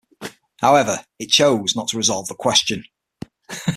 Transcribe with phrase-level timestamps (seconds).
[0.61, 2.85] However, it chose not to resolve the question.